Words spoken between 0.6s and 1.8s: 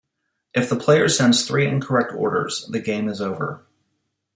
the player sends three